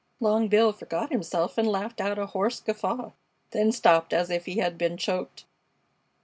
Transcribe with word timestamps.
Long 0.19 0.47
Bill 0.47 0.73
forgot 0.73 1.11
himself 1.11 1.59
and 1.59 1.67
laughed 1.67 2.01
out 2.01 2.17
a 2.17 2.25
hoarse 2.25 2.59
guffaw, 2.59 3.11
then 3.51 3.71
stopped 3.71 4.13
as 4.13 4.31
if 4.31 4.45
he 4.47 4.57
had 4.57 4.75
been 4.75 4.97
choked. 4.97 5.45